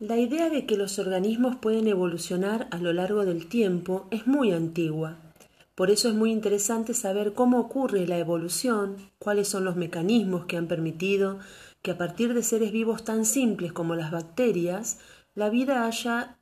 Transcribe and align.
La 0.00 0.16
idea 0.16 0.48
de 0.48 0.64
que 0.64 0.78
los 0.78 0.98
organismos 0.98 1.56
pueden 1.56 1.86
evolucionar 1.86 2.68
a 2.70 2.78
lo 2.78 2.90
largo 2.94 3.26
del 3.26 3.46
tiempo 3.46 4.08
es 4.10 4.26
muy 4.26 4.50
antigua. 4.50 5.18
Por 5.74 5.90
eso 5.90 6.08
es 6.08 6.14
muy 6.14 6.32
interesante 6.32 6.94
saber 6.94 7.34
cómo 7.34 7.60
ocurre 7.60 8.06
la 8.06 8.16
evolución, 8.16 8.96
cuáles 9.18 9.48
son 9.48 9.66
los 9.66 9.76
mecanismos 9.76 10.46
que 10.46 10.56
han 10.56 10.68
permitido 10.68 11.38
que 11.82 11.90
a 11.90 11.98
partir 11.98 12.32
de 12.32 12.42
seres 12.42 12.72
vivos 12.72 13.04
tan 13.04 13.26
simples 13.26 13.74
como 13.74 13.94
las 13.94 14.10
bacterias, 14.10 15.00
la 15.34 15.50
vida 15.50 15.84
haya 15.84 16.38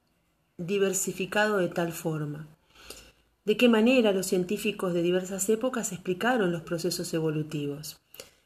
diversificado 0.56 1.56
de 1.56 1.68
tal 1.68 1.92
forma. 1.92 2.46
De 3.44 3.56
qué 3.56 3.68
manera 3.68 4.12
los 4.12 4.26
científicos 4.26 4.94
de 4.94 5.02
diversas 5.02 5.48
épocas 5.48 5.90
explicaron 5.90 6.52
los 6.52 6.62
procesos 6.62 7.12
evolutivos. 7.12 7.98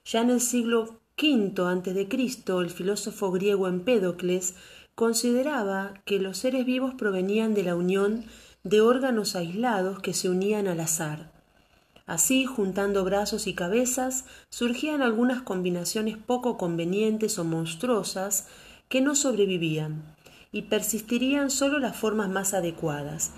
Ya 0.06 0.22
en 0.22 0.30
el 0.30 0.40
siglo 0.40 1.01
V 1.16 1.52
a.C., 1.62 2.60
el 2.60 2.70
filósofo 2.70 3.30
griego 3.30 3.68
Empédocles 3.68 4.54
consideraba 4.94 5.94
que 6.04 6.18
los 6.18 6.38
seres 6.38 6.66
vivos 6.66 6.94
provenían 6.94 7.54
de 7.54 7.62
la 7.62 7.76
unión 7.76 8.24
de 8.64 8.80
órganos 8.80 9.36
aislados 9.36 10.00
que 10.00 10.14
se 10.14 10.28
unían 10.28 10.68
al 10.68 10.80
azar. 10.80 11.32
Así, 12.06 12.46
juntando 12.46 13.04
brazos 13.04 13.46
y 13.46 13.54
cabezas, 13.54 14.24
surgían 14.50 15.02
algunas 15.02 15.42
combinaciones 15.42 16.16
poco 16.16 16.58
convenientes 16.58 17.38
o 17.38 17.44
monstruosas 17.44 18.48
que 18.88 19.00
no 19.00 19.14
sobrevivían, 19.14 20.02
y 20.50 20.62
persistirían 20.62 21.50
solo 21.50 21.78
las 21.78 21.96
formas 21.96 22.28
más 22.28 22.52
adecuadas. 22.52 23.32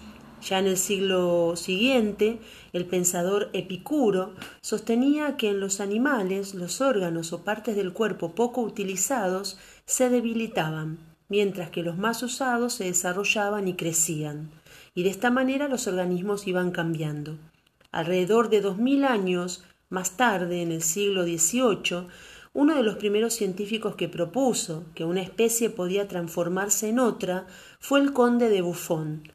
Ya 0.48 0.58
en 0.58 0.66
el 0.66 0.76
siglo 0.76 1.56
siguiente, 1.56 2.38
el 2.72 2.84
pensador 2.84 3.50
Epicuro 3.52 4.34
sostenía 4.60 5.36
que 5.36 5.50
en 5.50 5.60
los 5.60 5.80
animales 5.80 6.54
los 6.54 6.80
órganos 6.80 7.32
o 7.32 7.44
partes 7.44 7.76
del 7.76 7.92
cuerpo 7.92 8.34
poco 8.34 8.60
utilizados 8.60 9.58
se 9.86 10.10
debilitaban, 10.10 10.98
mientras 11.28 11.70
que 11.70 11.82
los 11.82 11.96
más 11.96 12.22
usados 12.22 12.74
se 12.74 12.84
desarrollaban 12.84 13.68
y 13.68 13.74
crecían 13.74 14.50
y 14.94 15.02
de 15.02 15.10
esta 15.10 15.30
manera 15.30 15.68
los 15.68 15.86
organismos 15.86 16.46
iban 16.46 16.70
cambiando. 16.70 17.36
Alrededor 17.90 18.48
de 18.48 18.60
dos 18.60 18.78
mil 18.78 19.04
años 19.04 19.64
más 19.90 20.16
tarde, 20.16 20.62
en 20.62 20.72
el 20.72 20.82
siglo 20.82 21.24
XVIII, 21.24 22.06
uno 22.52 22.76
de 22.76 22.82
los 22.82 22.96
primeros 22.96 23.34
científicos 23.34 23.96
que 23.96 24.08
propuso 24.08 24.84
que 24.94 25.04
una 25.04 25.22
especie 25.22 25.70
podía 25.70 26.06
transformarse 26.06 26.88
en 26.88 27.00
otra 27.00 27.46
fue 27.80 28.00
el 28.00 28.12
conde 28.12 28.48
de 28.48 28.62
Buffon, 28.62 29.32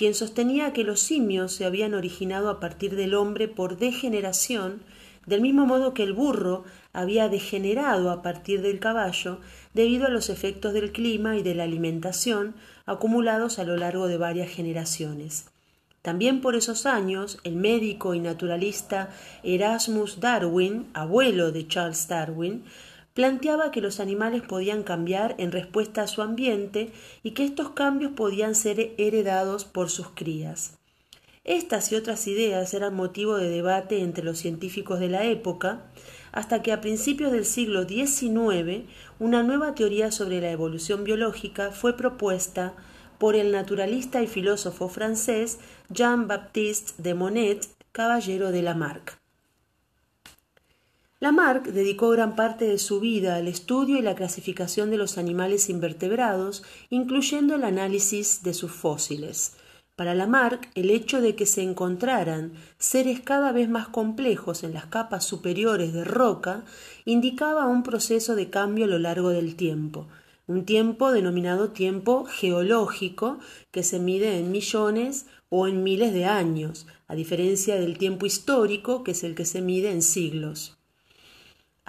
quien 0.00 0.14
sostenía 0.14 0.72
que 0.72 0.82
los 0.82 0.98
simios 1.00 1.52
se 1.52 1.66
habían 1.66 1.92
originado 1.92 2.48
a 2.48 2.58
partir 2.58 2.96
del 2.96 3.12
hombre 3.12 3.48
por 3.48 3.76
degeneración, 3.76 4.80
del 5.26 5.42
mismo 5.42 5.66
modo 5.66 5.92
que 5.92 6.04
el 6.04 6.14
burro 6.14 6.64
había 6.94 7.28
degenerado 7.28 8.10
a 8.10 8.22
partir 8.22 8.62
del 8.62 8.80
caballo 8.80 9.40
debido 9.74 10.06
a 10.06 10.10
los 10.10 10.30
efectos 10.30 10.72
del 10.72 10.92
clima 10.92 11.36
y 11.36 11.42
de 11.42 11.54
la 11.54 11.64
alimentación 11.64 12.54
acumulados 12.86 13.58
a 13.58 13.64
lo 13.64 13.76
largo 13.76 14.08
de 14.08 14.16
varias 14.16 14.48
generaciones. 14.48 15.50
También 16.00 16.40
por 16.40 16.54
esos 16.54 16.86
años, 16.86 17.38
el 17.44 17.56
médico 17.56 18.14
y 18.14 18.20
naturalista 18.20 19.10
Erasmus 19.42 20.18
Darwin, 20.18 20.86
abuelo 20.94 21.52
de 21.52 21.68
Charles 21.68 22.08
Darwin, 22.08 22.64
planteaba 23.14 23.70
que 23.70 23.80
los 23.80 24.00
animales 24.00 24.42
podían 24.42 24.82
cambiar 24.82 25.34
en 25.38 25.52
respuesta 25.52 26.02
a 26.02 26.06
su 26.06 26.22
ambiente 26.22 26.92
y 27.22 27.32
que 27.32 27.44
estos 27.44 27.70
cambios 27.70 28.12
podían 28.12 28.54
ser 28.54 28.94
heredados 28.98 29.64
por 29.64 29.90
sus 29.90 30.08
crías. 30.10 30.78
Estas 31.44 31.90
y 31.90 31.96
otras 31.96 32.26
ideas 32.26 32.74
eran 32.74 32.94
motivo 32.94 33.36
de 33.36 33.48
debate 33.48 34.02
entre 34.02 34.24
los 34.24 34.38
científicos 34.38 35.00
de 35.00 35.08
la 35.08 35.24
época, 35.24 35.90
hasta 36.32 36.62
que 36.62 36.72
a 36.72 36.80
principios 36.80 37.32
del 37.32 37.44
siglo 37.44 37.88
XIX 37.88 38.84
una 39.18 39.42
nueva 39.42 39.74
teoría 39.74 40.12
sobre 40.12 40.40
la 40.40 40.50
evolución 40.50 41.02
biológica 41.02 41.72
fue 41.72 41.96
propuesta 41.96 42.74
por 43.18 43.36
el 43.36 43.52
naturalista 43.52 44.22
y 44.22 44.26
filósofo 44.26 44.88
francés 44.88 45.58
Jean-Baptiste 45.88 47.02
de 47.02 47.14
Monet, 47.14 47.66
caballero 47.92 48.52
de 48.52 48.62
Lamarck. 48.62 49.19
Lamarck 51.22 51.66
dedicó 51.66 52.08
gran 52.08 52.34
parte 52.34 52.64
de 52.64 52.78
su 52.78 52.98
vida 52.98 53.36
al 53.36 53.46
estudio 53.46 53.98
y 53.98 54.02
la 54.02 54.14
clasificación 54.14 54.90
de 54.90 54.96
los 54.96 55.18
animales 55.18 55.68
invertebrados, 55.68 56.62
incluyendo 56.88 57.56
el 57.56 57.64
análisis 57.64 58.42
de 58.42 58.54
sus 58.54 58.72
fósiles. 58.72 59.52
Para 59.96 60.14
Lamarck, 60.14 60.70
el 60.74 60.88
hecho 60.88 61.20
de 61.20 61.34
que 61.34 61.44
se 61.44 61.60
encontraran 61.60 62.54
seres 62.78 63.20
cada 63.20 63.52
vez 63.52 63.68
más 63.68 63.86
complejos 63.88 64.64
en 64.64 64.72
las 64.72 64.86
capas 64.86 65.26
superiores 65.26 65.92
de 65.92 66.04
roca 66.04 66.64
indicaba 67.04 67.66
un 67.66 67.82
proceso 67.82 68.34
de 68.34 68.48
cambio 68.48 68.86
a 68.86 68.88
lo 68.88 68.98
largo 68.98 69.28
del 69.28 69.56
tiempo, 69.56 70.08
un 70.46 70.64
tiempo 70.64 71.12
denominado 71.12 71.68
tiempo 71.72 72.24
geológico 72.24 73.40
que 73.70 73.82
se 73.82 73.98
mide 73.98 74.38
en 74.38 74.50
millones 74.50 75.26
o 75.50 75.68
en 75.68 75.82
miles 75.82 76.14
de 76.14 76.24
años, 76.24 76.86
a 77.08 77.14
diferencia 77.14 77.78
del 77.78 77.98
tiempo 77.98 78.24
histórico 78.24 79.04
que 79.04 79.10
es 79.10 79.22
el 79.22 79.34
que 79.34 79.44
se 79.44 79.60
mide 79.60 79.90
en 79.90 80.00
siglos. 80.00 80.79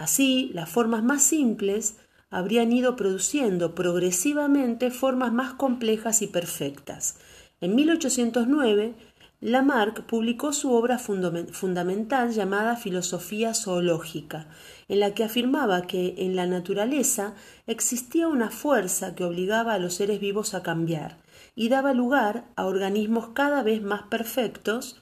Así, 0.02 0.50
las 0.56 0.68
formas 0.68 1.04
más 1.04 1.22
simples 1.22 1.98
habrían 2.32 2.72
ido 2.72 2.96
produciendo 2.96 3.76
progresivamente 3.76 4.90
formas 4.90 5.32
más 5.32 5.54
complejas 5.54 6.24
y 6.24 6.28
perfectas, 6.28 7.20
en 7.60 7.76
1809, 7.76 8.96
Lamarck 9.42 10.02
publicó 10.08 10.54
su 10.54 10.72
obra 10.74 10.98
fundamental 10.98 12.32
llamada 12.32 12.78
Filosofía 12.78 13.54
zoológica, 13.54 14.48
en 14.88 15.02
la 15.02 15.14
que 15.14 15.24
afirmaba 15.24 15.84
que 15.84 16.16
en 16.18 16.36
la 16.36 16.48
naturaleza 16.48 17.36
existía 17.68 18.28
una 18.28 18.50
fuerza 18.50 19.14
que 19.14 19.24
obligaba 19.24 19.76
a 19.76 19.80
los 19.80 19.94
seres 19.94 20.20
vivos 20.20 20.56
a 20.56 20.64
cambiar 20.64 21.18
y 21.56 21.70
daba 21.70 21.94
lugar 21.94 22.46
a 22.56 22.66
organismos 22.66 23.30
cada 23.36 23.62
vez 23.62 23.84
más 23.84 24.02
perfectos 24.10 25.00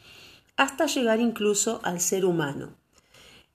hasta 0.58 0.88
llegar 0.88 1.22
incluso 1.22 1.80
al 1.86 2.02
ser 2.02 2.26
humano. 2.26 2.79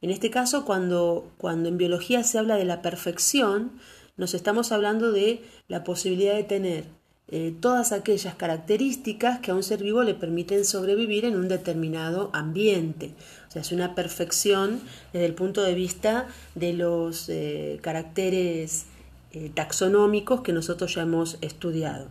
En 0.04 0.10
este 0.10 0.28
caso, 0.28 0.66
cuando, 0.66 1.32
cuando 1.38 1.70
en 1.70 1.78
biología 1.78 2.22
se 2.25 2.38
habla 2.38 2.56
de 2.56 2.66
la 2.66 2.82
perfección, 2.82 3.72
nos 4.19 4.34
estamos 4.34 4.70
hablando 4.70 5.12
de 5.12 5.41
la 5.66 5.82
posibilidad 5.82 6.34
de 6.34 6.44
tener 6.44 6.84
eh, 7.28 7.56
todas 7.59 7.91
aquellas 7.91 8.34
características 8.34 9.38
que 9.38 9.50
a 9.50 9.54
un 9.54 9.62
ser 9.62 9.82
vivo 9.82 10.03
le 10.03 10.12
permiten 10.12 10.66
sobrevivir 10.66 11.25
en 11.25 11.37
un 11.37 11.48
determinado 11.48 12.28
ambiente. 12.34 13.15
O 13.48 13.50
sea, 13.50 13.62
es 13.62 13.72
una 13.72 13.94
perfección 13.94 14.82
desde 15.15 15.25
el 15.25 15.32
punto 15.32 15.62
de 15.62 15.72
vista 15.72 16.28
de 16.54 16.75
los 16.75 17.31
eh, 17.31 17.78
caracteres 17.81 18.84
eh, 19.32 19.50
taxonómicos 19.54 20.42
que 20.42 20.53
nosotros 20.53 20.97
ya 20.97 21.00
hemos 21.00 21.38
estudiado. 21.41 22.09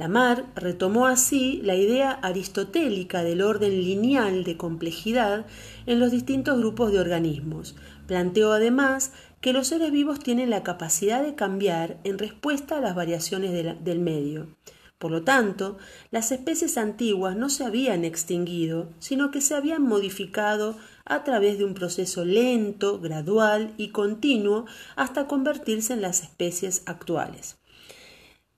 Lamarck 0.00 0.46
retomó 0.56 1.06
así 1.06 1.60
la 1.62 1.74
idea 1.74 2.10
aristotélica 2.10 3.22
del 3.22 3.42
orden 3.42 3.82
lineal 3.82 4.44
de 4.44 4.56
complejidad 4.56 5.44
en 5.84 6.00
los 6.00 6.10
distintos 6.10 6.58
grupos 6.58 6.90
de 6.90 7.00
organismos. 7.00 7.76
Planteó 8.06 8.54
además 8.54 9.12
que 9.42 9.52
los 9.52 9.66
seres 9.66 9.92
vivos 9.92 10.18
tienen 10.18 10.48
la 10.48 10.62
capacidad 10.62 11.22
de 11.22 11.34
cambiar 11.34 11.98
en 12.04 12.18
respuesta 12.18 12.78
a 12.78 12.80
las 12.80 12.94
variaciones 12.94 13.52
del 13.84 13.98
medio. 13.98 14.56
Por 14.96 15.10
lo 15.10 15.22
tanto, 15.22 15.76
las 16.10 16.32
especies 16.32 16.78
antiguas 16.78 17.36
no 17.36 17.50
se 17.50 17.64
habían 17.64 18.06
extinguido, 18.06 18.88
sino 19.00 19.30
que 19.30 19.42
se 19.42 19.54
habían 19.54 19.82
modificado 19.82 20.78
a 21.04 21.24
través 21.24 21.58
de 21.58 21.64
un 21.66 21.74
proceso 21.74 22.24
lento, 22.24 23.00
gradual 23.00 23.74
y 23.76 23.88
continuo 23.88 24.64
hasta 24.96 25.26
convertirse 25.26 25.92
en 25.92 26.00
las 26.00 26.22
especies 26.22 26.84
actuales. 26.86 27.60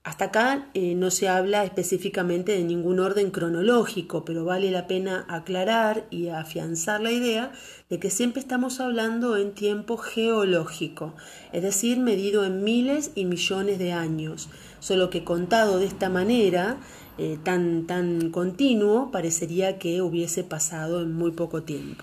Hasta 0.04 0.24
acá 0.26 0.66
eh, 0.74 0.96
no 0.96 1.12
se 1.12 1.28
habla 1.28 1.62
específicamente 1.62 2.52
de 2.52 2.64
ningún 2.64 2.98
orden 2.98 3.30
cronológico, 3.30 4.24
pero 4.24 4.44
vale 4.44 4.72
la 4.72 4.88
pena 4.88 5.24
aclarar 5.28 6.08
y 6.10 6.26
afianzar 6.26 7.00
la 7.00 7.12
idea 7.12 7.52
de 7.88 8.00
que 8.00 8.10
siempre 8.10 8.40
estamos 8.40 8.80
hablando 8.80 9.36
en 9.36 9.52
tiempo 9.52 9.96
geológico, 9.98 11.14
es 11.52 11.62
decir, 11.62 12.00
medido 12.00 12.44
en 12.44 12.64
miles 12.64 13.12
y 13.14 13.26
millones 13.26 13.78
de 13.78 13.92
años, 13.92 14.48
solo 14.80 15.08
que 15.08 15.22
contado 15.22 15.78
de 15.78 15.86
esta 15.86 16.08
manera, 16.08 16.78
eh, 17.16 17.38
tan, 17.40 17.86
tan 17.86 18.30
continuo, 18.30 19.12
parecería 19.12 19.78
que 19.78 20.02
hubiese 20.02 20.42
pasado 20.42 21.00
en 21.00 21.14
muy 21.14 21.30
poco 21.30 21.62
tiempo. 21.62 22.02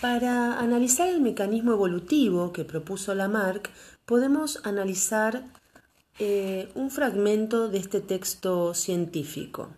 Para 0.00 0.58
analizar 0.58 1.08
el 1.08 1.20
mecanismo 1.20 1.72
evolutivo 1.72 2.54
que 2.54 2.64
propuso 2.64 3.14
Lamarck, 3.14 3.68
podemos 4.06 4.58
analizar 4.64 5.44
eh, 6.18 6.70
un 6.74 6.90
fragmento 6.90 7.68
de 7.68 7.78
este 7.78 8.00
texto 8.00 8.72
científico. 8.72 9.68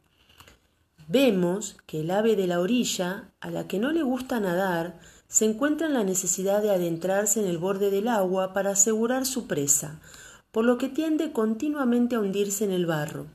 Vemos 1.09 1.77
que 1.87 2.03
el 2.03 2.13
ave 2.13 2.37
de 2.37 2.47
la 2.47 2.61
orilla, 2.61 3.33
a 3.41 3.51
la 3.51 3.67
que 3.67 3.81
no 3.81 3.91
le 3.91 4.05
gusta 4.05 4.39
nadar, 4.39 5.01
se 5.27 5.45
encuentra 5.45 5.89
en 5.89 5.95
la 5.95 6.05
necesidad 6.05 6.63
de 6.63 6.71
adentrarse 6.71 7.41
en 7.41 7.47
el 7.49 7.59
borde 7.59 7.91
del 7.91 8.07
agua 8.07 8.53
para 8.53 8.71
asegurar 8.71 9.27
su 9.27 9.49
presa, 9.49 10.01
por 10.53 10.65
lo 10.65 10.79
que 10.79 10.89
tiende 10.89 11.33
continuamente 11.33 12.15
a 12.15 12.21
hundirse 12.21 12.65
en 12.65 12.71
el 12.71 12.87
barro. 12.87 13.27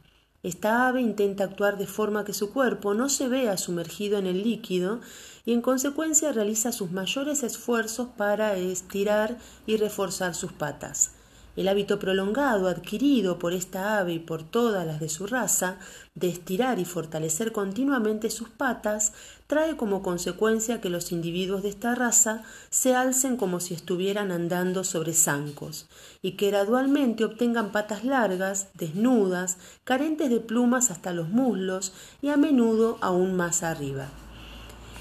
Esta 0.42 0.88
ave 0.88 1.02
intenta 1.02 1.44
actuar 1.44 1.78
de 1.78 1.88
forma 1.88 2.24
que 2.24 2.32
su 2.32 2.54
cuerpo 2.54 2.94
no 2.94 3.10
se 3.10 3.28
vea 3.28 3.58
sumergido 3.58 4.18
en 4.18 4.28
el 4.28 4.44
líquido 4.44 5.02
y 5.48 5.54
en 5.54 5.62
consecuencia 5.62 6.34
realiza 6.34 6.74
sus 6.74 6.92
mayores 6.92 7.42
esfuerzos 7.42 8.10
para 8.18 8.58
estirar 8.58 9.38
y 9.66 9.78
reforzar 9.78 10.36
sus 10.36 10.52
patas. 10.52 11.12
El 11.56 11.70
hábito 11.70 12.00
prolongado 12.00 12.68
adquirido 12.68 13.40
por 13.40 13.54
esta 13.54 13.98
ave 13.98 14.16
y 14.16 14.20
por 14.20 14.44
todas 14.44 14.86
las 14.86 15.00
de 15.00 15.08
su 15.08 15.26
raza 15.26 15.78
de 16.16 16.28
estirar 16.28 16.80
y 16.80 16.86
fortalecer 16.86 17.54
continuamente 17.54 18.30
sus 18.30 18.50
patas 18.50 19.14
trae 19.48 19.78
como 19.78 20.04
consecuencia 20.04 20.82
que 20.82 20.90
los 20.90 21.14
individuos 21.14 21.64
de 21.64 21.70
esta 21.70 21.96
raza 21.96 22.44
se 22.70 22.94
alcen 22.94 23.38
como 23.38 23.62
si 23.62 23.74
estuvieran 23.74 24.34
andando 24.34 24.84
sobre 24.84 25.14
zancos 25.14 25.88
y 26.22 26.34
que 26.34 26.52
gradualmente 26.52 27.24
obtengan 27.24 27.72
patas 27.72 28.04
largas, 28.04 28.68
desnudas, 28.74 29.60
carentes 29.86 30.30
de 30.30 30.42
plumas 30.42 30.92
hasta 30.92 31.14
los 31.14 31.30
muslos 31.30 31.94
y 32.22 32.28
a 32.28 32.36
menudo 32.36 32.98
aún 33.00 33.38
más 33.38 33.64
arriba. 33.64 34.10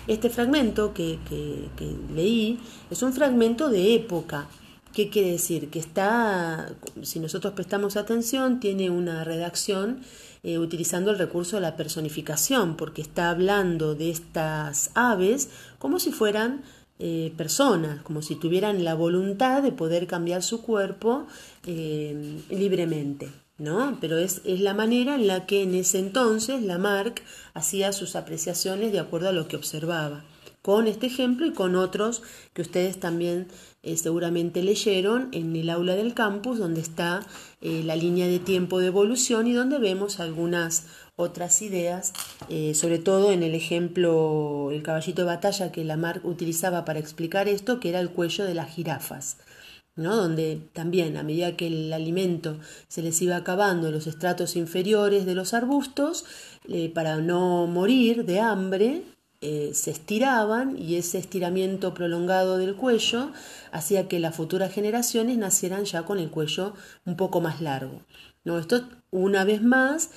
Este 0.06 0.30
fragmento 0.30 0.94
que, 0.94 1.18
leí 2.14 2.60
es 2.90 3.02
un 3.02 3.12
fragmento 3.12 3.68
de 3.68 3.94
época, 3.94 4.48
¿Qué 4.92 5.10
quiere 5.10 5.32
decir? 5.32 5.68
Que 5.68 5.78
está, 5.78 6.72
si 7.02 7.20
nosotros 7.20 7.52
prestamos 7.52 7.98
atención, 7.98 8.60
tiene 8.60 8.88
una 8.88 9.24
redacción 9.24 10.00
eh, 10.42 10.58
utilizando 10.58 11.10
el 11.10 11.18
recurso 11.18 11.56
de 11.56 11.60
la 11.60 11.76
personificación, 11.76 12.78
porque 12.78 13.02
está 13.02 13.28
hablando 13.28 13.94
de 13.94 14.08
estas 14.08 14.90
aves 14.94 15.50
como 15.78 15.98
si 15.98 16.12
fueran 16.12 16.62
eh, 16.98 17.34
personas, 17.36 18.00
como 18.04 18.22
si 18.22 18.36
tuvieran 18.36 18.84
la 18.84 18.94
voluntad 18.94 19.62
de 19.62 19.70
poder 19.70 20.06
cambiar 20.06 20.42
su 20.42 20.62
cuerpo 20.62 21.26
eh, 21.66 22.40
libremente. 22.48 23.28
¿No? 23.58 23.98
Pero 24.00 24.18
es, 24.18 24.42
es, 24.44 24.60
la 24.60 24.74
manera 24.74 25.14
en 25.14 25.26
la 25.26 25.46
que 25.46 25.62
en 25.62 25.74
ese 25.74 25.98
entonces 25.98 26.62
Lamarck 26.62 27.22
hacía 27.54 27.92
sus 27.92 28.16
apreciaciones 28.16 28.92
de 28.92 29.00
acuerdo 29.00 29.28
a 29.28 29.32
lo 29.32 29.48
que 29.48 29.56
observaba 29.56 30.24
con 30.66 30.88
este 30.88 31.06
ejemplo 31.06 31.46
y 31.46 31.52
con 31.52 31.76
otros 31.76 32.24
que 32.52 32.60
ustedes 32.60 32.98
también 32.98 33.46
eh, 33.84 33.96
seguramente 33.96 34.64
leyeron 34.64 35.28
en 35.30 35.54
el 35.54 35.70
aula 35.70 35.94
del 35.94 36.12
campus, 36.12 36.58
donde 36.58 36.80
está 36.80 37.24
eh, 37.60 37.82
la 37.84 37.94
línea 37.94 38.26
de 38.26 38.40
tiempo 38.40 38.80
de 38.80 38.88
evolución 38.88 39.46
y 39.46 39.52
donde 39.52 39.78
vemos 39.78 40.18
algunas 40.18 40.86
otras 41.14 41.62
ideas, 41.62 42.12
eh, 42.48 42.74
sobre 42.74 42.98
todo 42.98 43.30
en 43.30 43.44
el 43.44 43.54
ejemplo, 43.54 44.70
el 44.72 44.82
caballito 44.82 45.22
de 45.22 45.26
batalla 45.26 45.70
que 45.70 45.84
Lamarck 45.84 46.24
utilizaba 46.24 46.84
para 46.84 46.98
explicar 46.98 47.46
esto, 47.46 47.78
que 47.78 47.90
era 47.90 48.00
el 48.00 48.10
cuello 48.10 48.44
de 48.44 48.54
las 48.54 48.74
jirafas. 48.74 49.36
¿No? 49.96 50.14
donde 50.14 50.60
también 50.72 51.16
a 51.16 51.22
medida 51.22 51.56
que 51.56 51.66
el 51.66 51.92
alimento 51.92 52.58
se 52.88 53.02
les 53.02 53.20
iba 53.22 53.36
acabando 53.36 53.88
en 53.88 53.94
los 53.94 54.06
estratos 54.06 54.54
inferiores 54.56 55.26
de 55.26 55.34
los 55.34 55.54
arbustos, 55.54 56.24
para 56.94 57.16
no 57.18 57.66
morir 57.66 58.24
de 58.24 58.40
hambre, 58.40 59.02
eh, 59.42 59.72
se 59.74 59.90
estiraban 59.90 60.78
y 60.78 60.96
ese 60.96 61.18
estiramiento 61.18 61.92
prolongado 61.92 62.56
del 62.56 62.74
cuello 62.74 63.32
hacía 63.70 64.08
que 64.08 64.18
las 64.18 64.34
futuras 64.34 64.72
generaciones 64.72 65.36
nacieran 65.36 65.84
ya 65.84 66.04
con 66.04 66.18
el 66.18 66.30
cuello 66.30 66.72
un 67.04 67.16
poco 67.16 67.42
más 67.42 67.60
largo. 67.60 68.00
¿no? 68.44 68.58
Esto, 68.58 68.88
una 69.10 69.44
vez 69.44 69.62
más, 69.62 70.10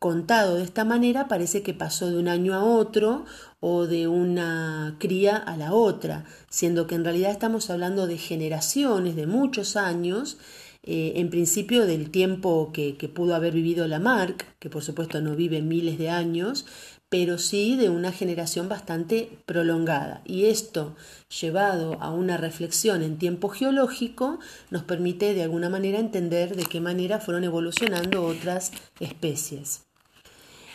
contado 0.00 0.56
de 0.56 0.64
esta 0.64 0.86
manera, 0.86 1.28
parece 1.28 1.62
que 1.62 1.74
pasó 1.74 2.08
de 2.10 2.16
un 2.16 2.26
año 2.26 2.54
a 2.54 2.64
otro 2.64 3.26
o 3.60 3.86
de 3.86 4.08
una 4.08 4.96
cría 4.98 5.36
a 5.36 5.58
la 5.58 5.74
otra, 5.74 6.24
siendo 6.48 6.86
que 6.86 6.94
en 6.94 7.04
realidad 7.04 7.30
estamos 7.30 7.68
hablando 7.68 8.06
de 8.06 8.16
generaciones, 8.16 9.14
de 9.14 9.26
muchos 9.26 9.76
años, 9.76 10.38
eh, 10.82 11.12
en 11.16 11.28
principio 11.28 11.84
del 11.84 12.10
tiempo 12.10 12.70
que, 12.72 12.96
que, 12.96 13.10
pudo 13.10 13.34
haber 13.34 13.52
vivido 13.52 13.86
Lamarck, 13.86 14.46
que 14.58 14.70
por 14.70 14.82
supuesto 14.82 15.20
no 15.20 15.36
vive 15.36 15.60
miles 15.60 15.98
de 15.98 16.08
años, 16.08 16.64
pero 17.10 17.36
sí 17.36 17.76
de 17.76 17.90
una 17.90 18.10
generación 18.10 18.70
bastante 18.70 19.28
prolongada. 19.44 20.22
Y 20.24 20.46
esto, 20.46 20.96
llevado 21.40 21.98
a 22.00 22.10
una 22.10 22.38
reflexión 22.38 23.02
en 23.02 23.18
tiempo 23.18 23.50
geológico, 23.50 24.38
nos 24.70 24.84
permite 24.84 25.34
de 25.34 25.42
alguna 25.42 25.68
manera 25.68 25.98
entender 25.98 26.56
de 26.56 26.64
qué 26.64 26.80
manera 26.80 27.18
fueron 27.18 27.44
evolucionando 27.44 28.24
otras 28.24 28.72
especies. 28.98 29.89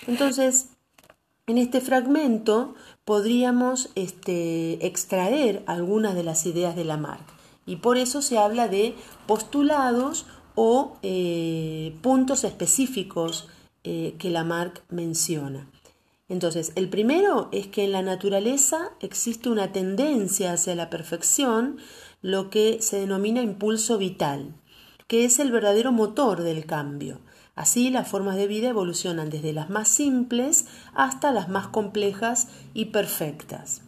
Entonces, 0.08 0.70
en 1.48 1.58
este 1.58 1.82
fragmento 1.82 2.76
podríamos 3.04 3.90
este, 3.96 4.86
extraer 4.86 5.64
algunas 5.68 6.16
de 6.16 6.24
las 6.24 6.46
ideas 6.46 6.76
de 6.76 6.86
Lamarck 6.86 7.24
y 7.66 7.78
por 7.78 7.98
eso 7.98 8.22
se 8.22 8.38
habla 8.38 8.68
de 8.68 8.96
postulados 9.28 10.26
o 10.56 10.98
eh, 11.04 11.96
puntos 12.02 12.44
específicos 12.44 13.48
eh, 13.84 14.16
que 14.18 14.30
Lamarck 14.30 14.84
menciona. 14.90 15.70
Entonces, 16.28 16.72
el 16.76 16.90
primero 16.90 17.50
es 17.52 17.68
que 17.68 17.84
en 17.84 17.92
la 17.92 18.02
naturaleza 18.02 18.92
existe 19.00 19.50
una 19.50 19.72
tendencia 19.72 20.54
hacia 20.54 20.74
la 20.74 20.90
perfección, 20.90 21.78
lo 22.22 22.50
que 22.50 22.82
se 22.82 23.00
denomina 23.00 23.42
impulso 23.42 24.00
vital, 24.00 24.56
que 25.08 25.26
es 25.26 25.38
el 25.38 25.52
verdadero 25.52 25.92
motor 25.92 26.42
del 26.42 26.66
cambio. 26.66 27.20
Así, 27.56 27.90
las 27.90 28.08
formas 28.08 28.36
de 28.36 28.48
vida 28.48 28.70
evolucionan 28.70 29.30
desde 29.30 29.54
las 29.54 29.70
más 29.70 29.88
simples 29.88 30.66
hasta 30.94 31.32
las 31.32 31.48
más 31.48 31.68
complejas 31.68 32.50
y 32.74 32.86
perfectas. 32.86 33.82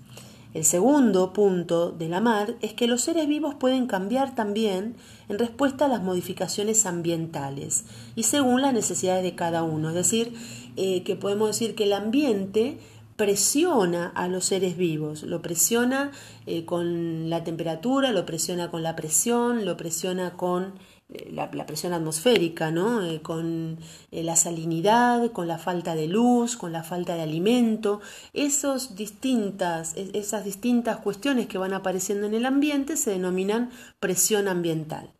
El 0.53 0.63
segundo 0.63 1.33
punto 1.33 1.91
de 1.91 2.07
la 2.07 2.21
mar 2.21 2.55
es 2.61 2.73
que 2.73 2.87
los 2.87 3.01
seres 3.01 3.27
vivos 3.27 3.53
pueden 3.55 3.85
cambiar 3.85 4.33
también 4.33 4.95
en 5.27 5.37
respuesta 5.37 5.85
a 5.85 5.89
las 5.89 6.01
modificaciones 6.01 6.85
ambientales 6.85 7.83
y 8.15 8.23
según 8.23 8.61
las 8.61 8.73
necesidades 8.73 9.23
de 9.23 9.35
cada 9.35 9.63
uno. 9.63 9.89
Es 9.89 9.95
decir, 9.95 10.33
eh, 10.77 11.03
que 11.03 11.15
podemos 11.15 11.49
decir 11.49 11.75
que 11.75 11.83
el 11.83 11.93
ambiente 11.93 12.79
presiona 13.17 14.07
a 14.15 14.27
los 14.27 14.45
seres 14.45 14.77
vivos, 14.77 15.23
lo 15.23 15.41
presiona 15.41 16.11
eh, 16.45 16.65
con 16.65 17.29
la 17.29 17.43
temperatura, 17.43 18.11
lo 18.11 18.25
presiona 18.25 18.71
con 18.71 18.83
la 18.83 18.95
presión, 18.95 19.65
lo 19.65 19.75
presiona 19.75 20.33
con 20.37 20.73
eh, 21.09 21.29
la, 21.31 21.65
presión 21.65 21.93
atmosférica, 21.93 22.71
¿no? 22.71 23.01
con 23.21 23.79
la 24.11 24.35
salinidad, 24.35 25.31
con 25.31 25.47
la 25.47 25.57
falta 25.57 25.95
de 25.95 26.07
luz, 26.07 26.57
con 26.57 26.71
la 26.71 26.83
falta 26.83 27.15
de 27.15 27.21
alimento, 27.21 28.01
Esos 28.33 28.95
distintas, 28.95 29.95
esas 29.95 30.43
distintas 30.43 30.97
cuestiones 30.97 31.47
que 31.47 31.57
van 31.57 31.73
apareciendo 31.73 32.27
en 32.27 32.33
el 32.33 32.45
ambiente 32.45 32.97
se 32.97 33.11
denominan 33.11 33.69
presión 33.99 34.47
ambiental. 34.47 35.13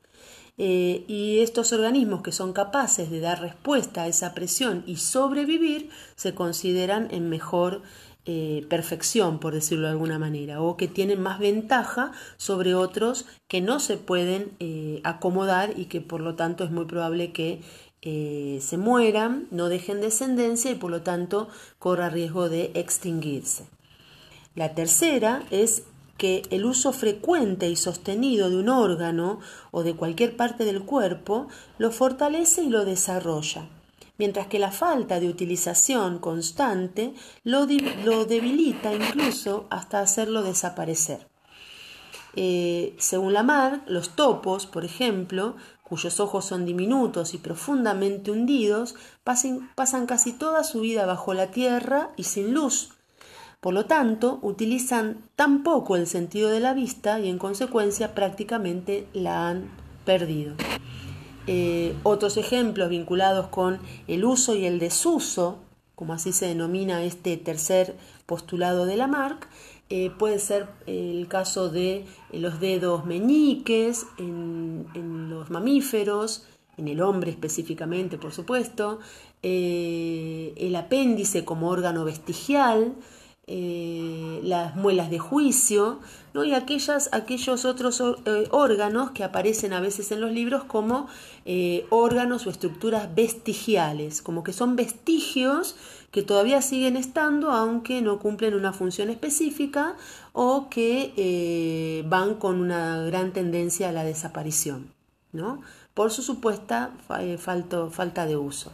Eh, 0.60 1.06
y 1.07 1.39
estos 1.39 1.72
organismos 1.72 2.24
que 2.24 2.31
son 2.31 2.51
capaces 2.51 3.12
de 3.12 3.19
dar 3.19 3.42
respuesta 3.42 4.04
a 4.04 4.07
esa 4.07 4.34
presión 4.34 4.84
y 4.88 4.95
sobrevivir 4.95 5.92
se 6.16 6.34
consideran 6.34 7.10
en 7.12 7.30
mejor 7.30 7.84
eh, 8.27 8.65
perfección, 8.69 9.39
por 9.39 9.53
decirlo 9.53 9.88
de 9.88 9.94
alguna 9.94 10.19
manera, 10.19 10.62
o 10.62 10.77
que 10.77 10.88
tienen 10.88 11.19
más 11.19 11.39
ventaja 11.39 12.12
sobre 12.38 12.75
otros 12.75 13.25
que 13.47 13.62
no 13.62 13.79
se 13.79 13.97
pueden 13.97 14.51
eh, 14.60 15.01
acomodar 15.03 15.74
y 15.79 15.86
que 15.86 16.01
por 16.01 16.22
lo 16.22 16.36
tanto 16.36 16.63
es 16.63 16.72
muy 16.72 16.86
probable 16.86 17.31
que 17.31 17.62
se 18.62 18.77
mueran, 18.77 19.48
no 19.51 19.67
dejen 19.67 20.00
descendencia 20.00 20.72
y 20.72 20.75
por 20.75 20.91
lo 20.91 21.01
tanto 21.01 21.50
corra 21.77 22.10
riesgo 22.10 22.48
de 22.48 22.72
extinguirse. 22.74 23.65
La 24.55 24.74
tercera 24.75 25.43
es 25.51 25.84
que 26.17 26.43
el 26.50 26.65
uso 26.65 26.91
frecuente 26.91 27.69
y 27.69 27.75
sostenido 27.75 28.50
de 28.50 28.57
un 28.57 28.69
órgano 28.69 29.39
o 29.72 29.84
de 29.84 29.96
cualquier 29.96 30.36
parte 30.36 30.65
del 30.65 30.84
cuerpo 30.84 31.48
lo 31.77 31.91
fortalece 31.91 32.63
y 32.63 32.69
lo 32.69 32.84
desarrolla, 32.84 33.69
mientras 34.17 34.47
que 34.47 34.59
la 34.59 34.71
falta 34.71 35.19
de 35.19 35.29
utilización 35.29 36.19
constante 36.19 37.13
lo, 37.43 37.65
debilita 37.65 38.93
incluso 38.93 39.67
hasta 39.69 40.00
hacerlo 40.00 40.43
desaparecer. 40.43 41.27
Eh, 42.36 42.95
según 43.00 43.33
Lamarck, 43.33 43.88
los 43.88 44.15
topos, 44.15 44.67
por 44.67 44.86
ejemplo, 44.86 45.55
cuyos 45.83 46.19
ojos 46.19 46.45
son 46.45 46.65
diminutos 46.65 47.33
y 47.33 47.38
profundamente 47.38 48.31
hundidos, 48.31 48.95
pasan 49.24 50.05
casi 50.05 50.33
toda 50.33 50.63
su 50.63 50.81
vida 50.81 51.05
bajo 51.05 51.33
la 51.33 51.47
tierra 51.51 52.12
y 52.15 52.25
sin 52.25 52.53
luz, 52.53 52.91
por 53.59 53.74
lo 53.74 53.86
tanto, 53.86 54.39
utilizan 54.43 55.24
tan 55.36 55.63
poco 55.63 55.95
el 55.95 56.05
sentido 56.05 56.50
de 56.50 56.59
la 56.59 56.74
vista 56.74 57.19
y 57.19 57.27
en 57.27 57.39
consecuencia 57.39 58.13
prácticamente 58.13 59.07
la 59.13 59.50
han 59.50 59.71
perdido. 60.05 60.55
Eh, 61.48 61.96
otros 62.04 62.36
ejemplos 62.36 62.89
vinculados 62.89 63.48
con 63.48 63.80
el 64.08 64.25
uso 64.25 64.54
y 64.54 64.66
el 64.66 64.80
desuso, 64.80 65.60
como 65.96 66.13
así 66.13 66.34
se 66.34 66.48
denomina 66.48 67.04
este 67.04 67.38
tercer 67.38 67.96
postulado 68.25 68.86
de 68.86 68.98
Lamarck, 68.98 69.48
eh, 69.89 70.12
puede 70.20 70.39
ser 70.39 70.68
el 70.86 71.25
caso 71.30 71.70
de 71.70 72.06
los 72.34 72.60
dedos 72.60 73.06
meñiques 73.06 74.06
en, 74.18 74.86
los 75.30 75.50
mamíferos, 75.50 76.46
en 76.75 76.89
el 76.89 77.01
hombre 77.01 77.32
específicamente, 77.32 78.18
por 78.18 78.34
supuesto, 78.34 79.00
eh, 79.42 80.54
el 80.58 80.75
apéndice 80.75 81.46
como 81.46 81.70
órgano 81.70 82.04
vestigial, 82.04 82.96
eh, 83.50 84.42
las 84.44 84.75
muelas 84.75 85.10
de 85.10 85.20
juicio 85.20 86.01
¿no? 86.34 86.44
y 86.44 86.54
aquellas, 86.54 87.08
aquellos 87.13 87.63
otros 87.63 88.04
eh, 88.25 88.46
órganos 88.51 89.12
que 89.12 89.24
aparecen 89.24 89.72
a 89.72 89.80
veces 89.80 90.12
en 90.12 90.20
los 90.20 90.34
libros 90.34 90.66
como 90.66 91.08
eh, 91.46 91.86
órganos 91.89 92.46
o 92.46 92.50
estructuras 92.50 93.16
vestigiales, 93.16 94.22
como 94.22 94.44
que 94.44 94.51
son 94.51 94.75
vestigios 94.75 95.77
que 96.12 96.24
todavía 96.24 96.62
siguen 96.62 96.98
estando 96.98 97.51
aunque 97.51 98.01
no 98.01 98.20
cumplen 98.20 98.54
una 98.54 98.74
función 98.74 99.10
específica 99.10 99.96
o 100.34 100.68
que 100.70 102.04
van 102.06 102.36
con 102.36 102.60
una 102.60 103.01
gran 103.04 103.32
tendencia 103.32 103.88
a 103.88 103.92
la 103.94 104.04
desaparición, 104.04 104.92
¿no? 105.32 105.62
por 105.94 106.12
su 106.12 106.22
supuesta 106.22 106.92
falta 107.39 108.25
de 108.25 108.36
uso. 108.36 108.74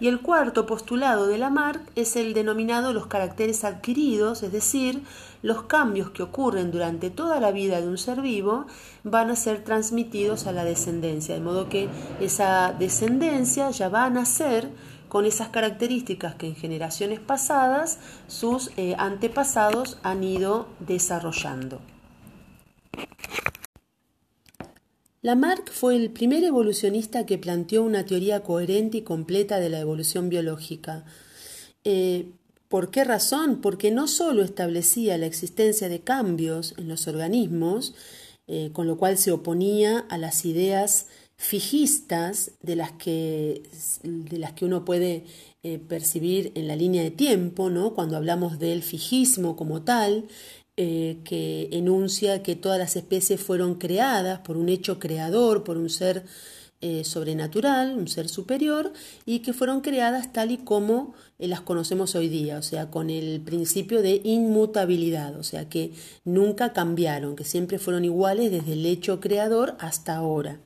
Y 0.00 0.06
el 0.06 0.20
cuarto 0.20 0.64
postulado 0.64 1.26
de 1.26 1.38
Lamarck 1.38 1.82
es 1.96 2.14
el 2.14 2.32
denominado 2.32 2.92
los 2.92 3.06
caracteres 3.06 3.64
adquiridos, 3.64 4.44
es 4.44 4.52
decir, 4.52 5.02
los 5.42 5.62
cambios 5.62 6.10
que 6.10 6.22
ocurren 6.22 6.70
durante 6.70 7.10
toda 7.10 7.40
la 7.40 7.50
vida 7.50 7.80
de 7.80 7.88
un 7.88 7.98
ser 7.98 8.20
vivo 8.20 8.66
van 9.02 9.30
a 9.30 9.36
ser 9.36 9.64
transmitidos 9.64 10.46
a 10.46 10.52
la 10.52 10.64
descendencia, 10.64 11.34
de 11.34 11.40
modo 11.40 11.68
que 11.68 11.88
esa 12.20 12.72
descendencia 12.78 13.70
ya 13.70 13.88
va 13.88 14.04
a 14.04 14.10
nacer 14.10 14.70
con 15.08 15.24
esas 15.24 15.48
características 15.48 16.34
que 16.34 16.46
en 16.46 16.54
generaciones 16.54 17.18
pasadas 17.18 17.98
sus 18.28 18.70
eh, 18.76 18.94
antepasados 18.98 19.98
han 20.02 20.22
ido 20.22 20.68
desarrollando. 20.80 21.80
Lamarck 25.20 25.70
fue 25.72 25.96
el 25.96 26.10
primer 26.10 26.44
evolucionista 26.44 27.26
que 27.26 27.38
planteó 27.38 27.82
una 27.82 28.04
teoría 28.04 28.42
coherente 28.42 28.98
y 28.98 29.02
completa 29.02 29.58
de 29.58 29.68
la 29.68 29.80
evolución 29.80 30.28
biológica. 30.28 31.04
Eh, 31.84 32.32
¿Por 32.68 32.90
qué 32.90 33.02
razón? 33.02 33.60
Porque 33.60 33.90
no 33.90 34.06
sólo 34.08 34.42
establecía 34.42 35.18
la 35.18 35.26
existencia 35.26 35.88
de 35.88 36.00
cambios 36.00 36.74
en 36.76 36.86
los 36.86 37.08
organismos, 37.08 37.94
eh, 38.46 38.70
con 38.72 38.86
lo 38.86 38.96
cual 38.98 39.18
se 39.18 39.32
oponía 39.32 39.98
a 40.08 40.18
las 40.18 40.44
ideas 40.44 41.06
fijistas 41.36 42.52
de 42.62 42.76
las 42.76 42.92
que, 42.92 43.62
de 44.02 44.38
las 44.38 44.52
que 44.52 44.64
uno 44.64 44.84
puede 44.84 45.24
eh, 45.64 45.80
percibir 45.80 46.52
en 46.54 46.68
la 46.68 46.76
línea 46.76 47.02
de 47.02 47.10
tiempo, 47.10 47.68
¿no? 47.68 47.92
cuando 47.92 48.16
hablamos 48.16 48.60
del 48.60 48.80
fijismo 48.80 49.56
como 49.56 49.82
tal, 49.82 50.28
eh, 50.76 51.18
que 51.24 51.68
enuncia 51.72 52.44
que 52.44 52.54
todas 52.54 52.78
las 52.78 52.94
especies 52.94 53.40
fueron 53.40 53.74
creadas 53.74 54.38
por 54.38 54.56
un 54.56 54.68
hecho 54.68 55.00
creador, 55.00 55.64
por 55.64 55.76
un 55.76 55.90
ser 55.90 56.24
eh, 56.80 57.02
sobrenatural, 57.02 57.98
un 57.98 58.06
ser 58.06 58.28
superior, 58.28 58.92
y 59.26 59.40
que 59.40 59.52
fueron 59.52 59.80
creadas 59.80 60.32
tal 60.32 60.52
y 60.52 60.58
como 60.58 61.14
las 61.38 61.60
conocemos 61.60 62.14
hoy 62.14 62.28
día, 62.28 62.58
o 62.58 62.62
sea, 62.62 62.88
con 62.88 63.10
el 63.10 63.40
principio 63.40 64.00
de 64.00 64.20
inmutabilidad, 64.22 65.36
o 65.36 65.42
sea, 65.42 65.68
que 65.68 65.92
nunca 66.24 66.72
cambiaron, 66.72 67.34
que 67.34 67.42
siempre 67.42 67.80
fueron 67.80 68.04
iguales 68.04 68.52
desde 68.52 68.74
el 68.74 68.86
hecho 68.86 69.18
creador 69.18 69.76
hasta 69.80 70.14
ahora. 70.14 70.60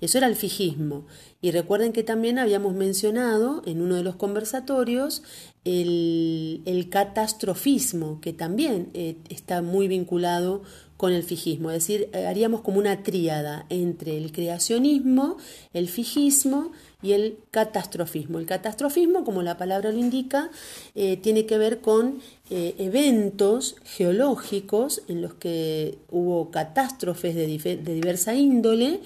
Eso 0.00 0.18
era 0.18 0.26
el 0.26 0.36
fijismo. 0.36 1.06
Y 1.40 1.50
recuerden 1.50 1.92
que 1.92 2.02
también 2.02 2.38
habíamos 2.38 2.74
mencionado 2.74 3.62
en 3.66 3.82
uno 3.82 3.96
de 3.96 4.02
los 4.02 4.16
conversatorios 4.16 5.22
el, 5.64 6.88
catastrofismo, 6.90 8.20
que 8.20 8.32
también 8.32 8.90
eh, 8.94 9.16
está 9.28 9.60
muy 9.60 9.88
vinculado 9.88 10.62
con 10.96 11.12
el 11.12 11.22
fijismo. 11.22 11.70
Es 11.70 11.86
decir, 11.86 12.08
eh, 12.12 12.26
haríamos 12.26 12.62
como 12.62 12.78
una 12.78 13.02
tríada 13.02 13.66
entre 13.68 14.16
el 14.16 14.32
creacionismo, 14.32 15.36
el 15.72 15.88
fijismo 15.88 16.72
y 17.02 17.12
el 17.12 17.38
catastrofismo. 17.50 18.38
El 18.38 18.46
catastrofismo, 18.46 19.24
como 19.24 19.42
la 19.42 19.56
palabra 19.56 19.92
lo 19.92 19.98
indica, 19.98 20.50
eh, 20.94 21.16
tiene 21.18 21.46
que 21.46 21.58
ver 21.58 21.80
con 21.80 22.20
eventos 22.50 23.76
geológicos 23.84 25.02
en 25.06 25.20
los 25.20 25.34
que 25.34 25.98
hubo 26.10 26.50
catástrofes 26.50 27.34
de 27.34 27.46
diversa 27.46 28.34
índole 28.34 29.00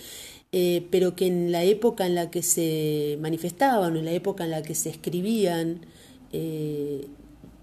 eh, 0.52 0.86
pero 0.90 1.16
que 1.16 1.26
en 1.26 1.50
la 1.50 1.64
época 1.64 2.06
en 2.06 2.14
la 2.14 2.30
que 2.30 2.42
se 2.42 3.18
manifestaban, 3.20 3.96
en 3.96 4.04
la 4.04 4.12
época 4.12 4.44
en 4.44 4.50
la 4.50 4.62
que 4.62 4.74
se 4.74 4.90
escribían, 4.90 5.86
eh, 6.32 7.06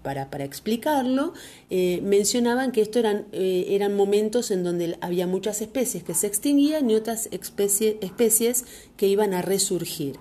para, 0.02 0.26
explicarlo, 0.44 1.34
eh, 1.68 2.00
mencionaban 2.02 2.72
que 2.72 2.80
estos 2.80 3.00
eran, 3.00 3.26
eran 3.32 3.94
momentos 3.94 4.50
en 4.50 4.64
donde 4.64 4.96
había 5.02 5.26
muchas 5.26 5.60
especies 5.60 6.02
que 6.02 6.14
se 6.14 6.26
extinguían 6.26 6.90
y 6.90 6.94
otras 6.94 7.28
especies 7.30 8.64
que 8.96 9.06
iban 9.06 9.34
a 9.34 9.42
resurgir, 9.42 10.16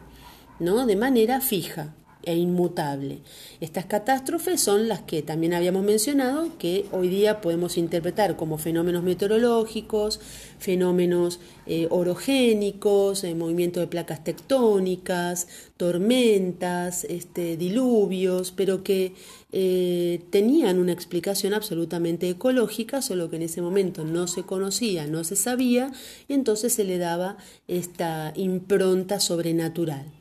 ¿no? 0.60 0.86
De 0.86 0.98
manera 0.98 1.40
fija 1.40 1.96
e 2.24 2.36
inmutable. 2.36 3.20
Estas 3.62 3.86
catástrofes 3.86 4.62
son 4.62 4.88
las 4.88 5.02
que 5.02 5.22
también 5.22 5.54
habíamos 5.54 5.84
mencionado, 5.84 6.50
que 6.58 6.86
hoy 6.92 7.08
día 7.08 7.42
podemos 7.42 7.78
interpretar 7.78 8.36
como 8.36 8.58
fenómenos 8.58 9.04
meteorológicos, 9.04 10.20
fenómenos 10.60 11.40
eh, 11.66 11.88
orogénicos, 11.90 13.24
eh, 13.24 13.36
movimiento 13.36 13.80
de 13.80 13.88
placas 13.88 14.24
tectónicas, 14.24 15.48
tormentas, 15.78 17.06
este, 17.06 17.58
diluvios, 17.58 18.52
pero 18.52 18.84
que 18.84 19.14
eh, 19.52 20.22
tenían 20.30 20.78
una 20.80 20.92
explicación 20.92 21.54
absolutamente 21.54 22.30
ecológica, 22.30 23.02
solo 23.02 23.30
que 23.30 23.38
en 23.38 23.44
ese 23.44 23.62
momento 23.62 24.04
no 24.04 24.28
se 24.28 24.44
conocía, 24.44 25.08
no 25.08 25.24
se 25.24 25.36
sabía, 25.36 25.92
y 26.28 26.34
entonces 26.34 26.74
se 26.74 26.84
le 26.84 26.98
daba 26.98 27.38
esta 27.68 28.34
impronta 28.36 29.20
sobrenatural. 29.20 30.19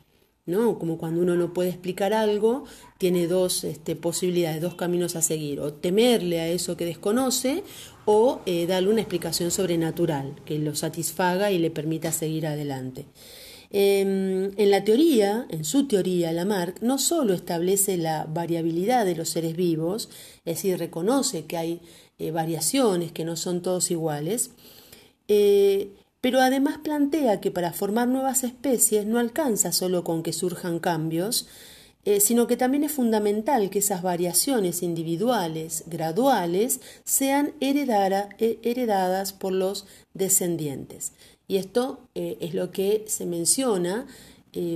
Como 0.49 0.97
cuando 0.97 1.21
uno 1.21 1.35
no 1.35 1.53
puede 1.53 1.69
explicar 1.69 2.13
algo, 2.13 2.65
tiene 2.97 3.27
dos 3.27 3.63
este, 3.63 3.95
posibilidades, 3.95 4.61
dos 4.61 4.75
caminos 4.75 5.15
a 5.15 5.21
seguir, 5.21 5.59
o 5.59 5.73
temerle 5.73 6.41
a 6.41 6.47
eso 6.47 6.75
que 6.75 6.85
desconoce, 6.85 7.63
o 8.05 8.41
eh, 8.45 8.65
darle 8.65 8.89
una 8.89 9.01
explicación 9.01 9.51
sobrenatural 9.51 10.35
que 10.45 10.57
lo 10.57 10.75
satisfaga 10.75 11.51
y 11.51 11.59
le 11.59 11.69
permita 11.69 12.11
seguir 12.11 12.47
adelante. 12.47 13.05
Em, 13.71 14.51
en 14.57 14.71
la 14.71 14.83
teoría, 14.83 15.45
en 15.49 15.63
su 15.63 15.87
teoría, 15.87 16.31
Lamarck 16.31 16.81
no 16.81 16.97
solo 16.97 17.33
establece 17.35 17.97
la 17.97 18.25
variabilidad 18.25 19.05
de 19.05 19.15
los 19.15 19.29
seres 19.29 19.55
vivos, 19.55 20.09
es 20.43 20.55
decir, 20.55 20.79
reconoce 20.79 21.45
que 21.45 21.57
hay 21.57 21.81
eh, 22.17 22.31
variaciones, 22.31 23.11
que 23.11 23.25
no 23.25 23.35
son 23.35 23.61
todos 23.61 23.91
iguales, 23.91 24.51
eh, 25.27 25.91
pero 26.21 26.41
además 26.41 26.77
plantea 26.83 27.39
que 27.39 27.51
para 27.51 27.73
formar 27.73 28.07
nuevas 28.07 28.43
especies 28.43 29.05
no 29.05 29.19
alcanza 29.19 29.71
solo 29.71 30.03
con 30.03 30.23
que 30.23 30.33
surjan 30.33 30.79
cambios, 30.79 31.47
eh, 32.05 32.21
sino 32.21 32.47
que 32.47 32.57
también 32.57 32.83
es 32.83 32.91
fundamental 32.91 33.69
que 33.69 33.79
esas 33.79 34.01
variaciones 34.01 34.83
individuales, 34.83 35.83
graduales, 35.87 36.79
sean 37.03 37.53
eh, 37.59 38.59
heredadas 38.63 39.33
por 39.33 39.51
los 39.53 39.85
descendientes. 40.13 41.11
Y 41.47 41.57
esto 41.57 41.99
eh, 42.15 42.37
es 42.39 42.53
lo 42.53 42.71
que 42.71 43.03
se 43.07 43.25
menciona 43.25 44.07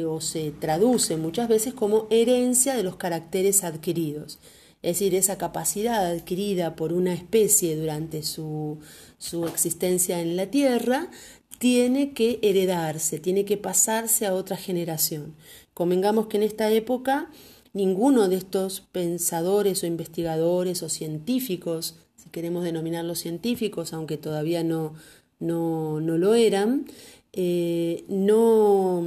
o 0.08 0.22
se 0.22 0.52
traduce 0.52 1.18
muchas 1.18 1.48
veces 1.48 1.74
como 1.74 2.06
herencia 2.12 2.76
de 2.76 2.84
los 2.84 2.96
caracteres 2.96 3.64
adquiridos. 3.64 4.38
Es 4.84 5.00
decir, 5.00 5.16
esa 5.16 5.38
capacidad 5.38 6.06
adquirida 6.06 6.76
por 6.76 6.94
una 6.94 7.14
especie 7.14 7.76
durante 7.76 8.22
su, 8.22 8.80
su 9.18 9.48
existencia 9.48 10.20
en 10.22 10.36
la 10.36 10.48
Tierra 10.48 11.10
tiene 11.58 12.12
que 12.14 12.40
heredarse, 12.44 13.20
tiene 13.20 13.46
que 13.46 13.58
pasarse 13.58 14.26
a 14.26 14.34
otra 14.34 14.58
generación. 14.58 15.36
Convengamos 15.74 16.28
que 16.28 16.38
en 16.38 16.44
esta 16.44 16.70
época 16.70 17.32
ninguno 17.74 18.30
de 18.30 18.36
estos 18.36 18.82
pensadores 18.82 19.84
o 19.84 19.88
investigadores 19.88 20.84
o 20.84 20.90
científicos, 20.90 21.98
si 22.16 22.30
queremos 22.30 22.64
denominarlos 22.64 23.20
científicos, 23.20 23.94
aunque 23.94 24.18
todavía 24.18 24.64
no, 24.64 24.94
no, 25.40 26.00
lo 26.00 26.36
eran, 26.36 26.86
eh, 27.34 28.06
no, 28.08 29.04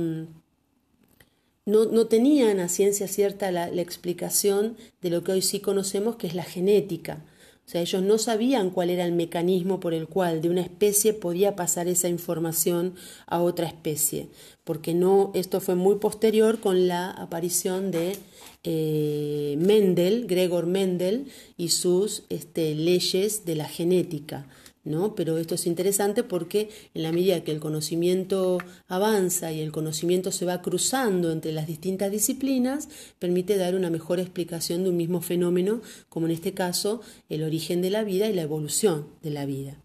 no, 1.66 2.06
tenían 2.06 2.60
a 2.60 2.68
ciencia 2.68 3.08
cierta 3.08 3.50
la 3.50 3.68
explicación 3.82 4.76
de 5.02 5.10
lo 5.10 5.22
que 5.22 5.32
hoy 5.32 5.42
sí 5.42 5.60
conocemos, 5.60 6.16
que 6.16 6.26
es 6.26 6.34
la 6.34 6.44
genética. 6.44 7.24
O 7.66 7.68
sea, 7.68 7.80
ellos 7.80 8.00
no 8.00 8.16
sabían 8.16 8.70
cuál 8.70 8.90
era 8.90 9.04
el 9.04 9.10
mecanismo 9.10 9.80
por 9.80 9.92
el 9.92 10.06
cual 10.06 10.40
de 10.40 10.48
una 10.48 10.60
especie 10.60 11.12
podía 11.12 11.56
pasar 11.56 11.88
esa 11.88 12.08
información 12.08 12.94
a 13.26 13.42
otra 13.42 13.66
especie, 13.66 14.28
porque 14.62 14.94
no, 14.94 15.32
esto 15.34 15.60
fue 15.60 15.74
muy 15.74 15.96
posterior 15.96 16.60
con 16.60 16.86
la 16.86 17.10
aparición 17.10 17.90
de 17.90 18.16
eh, 18.62 19.56
Mendel, 19.58 20.28
Gregor 20.28 20.66
Mendel, 20.66 21.26
y 21.56 21.70
sus 21.70 22.22
este, 22.28 22.76
leyes 22.76 23.44
de 23.44 23.56
la 23.56 23.66
genética. 23.66 24.46
¿No? 24.86 25.14
Pero 25.14 25.36
esto 25.36 25.56
es 25.56 25.66
interesante 25.66 26.22
porque 26.22 26.70
en 26.94 27.02
la 27.02 27.12
medida 27.12 27.44
que 27.44 27.52
el 27.52 27.60
conocimiento 27.60 28.58
avanza 28.88 29.52
y 29.52 29.60
el 29.60 29.72
conocimiento 29.72 30.32
se 30.32 30.46
va 30.46 30.62
cruzando 30.62 31.32
entre 31.32 31.52
las 31.52 31.66
distintas 31.66 32.10
disciplinas, 32.10 32.88
permite 33.18 33.56
dar 33.58 33.74
una 33.74 33.90
mejor 33.90 34.20
explicación 34.20 34.84
de 34.84 34.90
un 34.90 34.96
mismo 34.96 35.20
fenómeno, 35.20 35.82
como 36.08 36.26
en 36.26 36.32
este 36.32 36.54
caso 36.54 37.02
el 37.28 37.42
origen 37.42 37.82
de 37.82 37.90
la 37.90 38.04
vida 38.04 38.28
y 38.28 38.32
la 38.32 38.42
evolución 38.42 39.08
de 39.22 39.30
la 39.30 39.44
vida. 39.44 39.76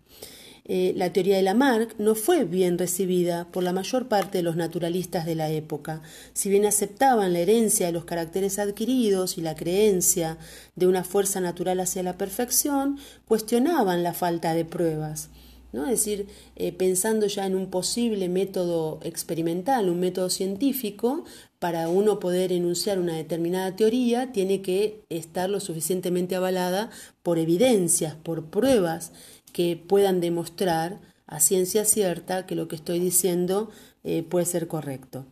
Eh, 0.65 0.94
la 0.96 1.12
teoría 1.12 1.38
de 1.38 1.41
Lamarck 1.41 1.98
no 1.98 2.13
fue 2.13 2.44
bien 2.44 2.77
recibida 2.77 3.48
por 3.51 3.63
la 3.63 3.74
mayor 3.74 4.08
parte 4.08 4.38
de 4.38 4.44
los 4.44 4.56
naturalistas 4.56 5.25
de 5.25 5.36
la 5.36 5.50
época. 5.50 6.01
Si 6.34 6.50
bien 6.50 6.65
aceptaban 6.65 7.34
la 7.34 7.39
herencia 7.39 7.88
de 7.88 7.91
los 7.91 8.06
caracteres 8.06 8.60
adquiridos 8.60 9.38
y 9.38 9.41
la 9.41 9.56
creencia 9.56 10.38
de 10.75 10.88
una 10.88 11.03
fuerza 11.03 11.41
natural 11.41 11.80
hacia 11.80 12.03
la 12.03 12.18
perfección, 12.18 13.00
cuestionaban 13.27 14.03
la 14.03 14.13
falta 14.13 14.53
de 14.53 14.65
pruebas. 14.65 15.30
¿no? 15.74 15.86
Es 15.86 15.91
decir, 15.91 16.27
eh, 16.56 16.72
pensando 16.74 17.27
ya 17.27 17.46
en 17.46 17.56
un 17.56 17.70
posible 17.70 18.30
método 18.30 19.00
experimental, 19.03 19.89
un 19.89 20.00
método 20.00 20.30
científico, 20.30 21.24
para 21.60 21.89
uno 21.89 22.20
poder 22.20 22.51
enunciar 22.51 22.98
una 22.98 23.15
determinada 23.15 23.75
teoría, 23.75 24.32
tiene 24.32 24.62
que 24.62 25.03
estar 25.10 25.50
lo 25.50 25.60
suficientemente 25.60 26.36
avalada 26.36 26.89
por 27.22 27.38
evidencias, 27.38 28.15
por 28.15 28.46
pruebas 28.46 29.12
que 29.53 29.75
puedan 29.75 30.22
demostrar 30.22 31.00
a 31.27 31.39
ciencia 31.39 31.86
cierta 31.86 32.46
que 32.46 32.55
lo 32.55 32.67
que 32.67 32.75
estoy 32.75 33.00
diciendo 33.00 33.70
eh, 34.03 34.24
puede 34.24 34.46
ser 34.46 34.67
correcto. 34.67 35.25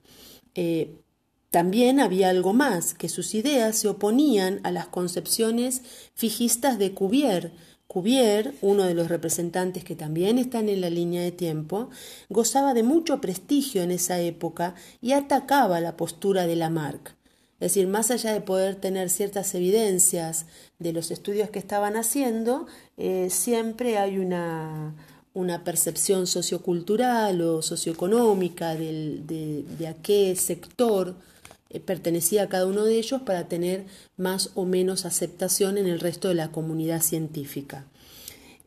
Eh, 0.56 1.02
también 1.52 2.00
había 2.00 2.30
algo 2.30 2.54
más, 2.54 2.94
que 2.94 3.10
sus 3.10 3.34
ideas 3.34 3.76
se 3.76 3.88
oponían 3.88 4.60
a 4.64 4.72
las 4.72 4.88
concepciones 4.88 5.82
fijistas 6.14 6.78
de 6.78 6.94
Cuvier, 6.94 7.52
Cuvier, 7.88 8.54
uno 8.62 8.84
de 8.84 8.94
los 8.94 9.08
representantes 9.08 9.84
que 9.84 9.96
también 9.96 10.38
están 10.38 10.70
en 10.70 10.80
la 10.80 10.92
línea 10.92 11.24
de 11.24 11.32
tiempo, 11.32 11.90
gozaba 12.30 12.76
de 12.76 12.84
mucho 12.84 13.20
prestigio 13.20 13.82
en 13.82 13.90
esa 13.90 14.20
época 14.20 14.76
y 15.02 15.14
atacaba 15.14 15.80
la 15.80 15.98
postura 15.98 16.46
de 16.46 16.56
Lamarck. 16.56 17.19
Es 17.60 17.74
decir, 17.74 17.88
más 17.88 18.10
allá 18.10 18.34
de 18.34 18.42
poder 18.42 18.76
tener 18.76 19.10
ciertas 19.10 19.54
evidencias 19.54 20.46
de 20.80 20.94
los 20.94 21.12
estudios 21.12 21.50
que 21.50 21.60
estaban 21.60 21.98
haciendo, 21.98 22.68
eh, 22.98 23.28
siempre 23.30 23.98
hay 23.98 24.18
una, 24.18 24.96
una, 25.34 25.64
percepción 25.66 26.26
sociocultural 26.26 27.42
o 27.42 27.62
socioeconómica 27.62 28.76
de, 28.76 29.66
de 29.78 29.88
a 29.88 29.94
qué 29.96 30.36
sector 30.38 31.16
eh, 31.70 31.80
pertenecía 31.80 32.44
a 32.44 32.50
cada 32.50 32.66
uno 32.66 32.84
de 32.84 32.98
ellos 32.98 33.22
para 33.22 33.48
tener 33.48 33.86
más 34.18 34.52
o 34.56 34.66
menos 34.66 35.06
aceptación 35.06 35.78
en 35.78 35.86
el 35.88 36.00
resto 36.00 36.30
de 36.30 36.36
la 36.36 36.52
comunidad 36.52 37.02
científica. 37.02 37.86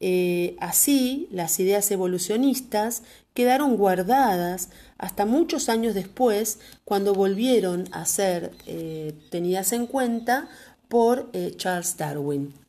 Eh, 0.02 0.56
así, 0.61 1.28
las 1.30 1.59
ideas 1.61 1.90
evolucionistas 1.90 3.02
quedaron 3.32 3.76
guardadas 3.76 4.68
hasta 4.99 5.25
muchos 5.25 5.68
años 5.68 5.94
después, 5.94 6.59
cuando 6.85 7.14
volvieron 7.14 7.85
a 7.92 8.04
ser 8.04 8.52
eh, 8.66 9.14
tenidas 9.30 9.73
en 9.73 9.87
cuenta 9.87 10.49
por 10.88 11.30
Charles 11.56 11.97
Darwin. 11.97 12.62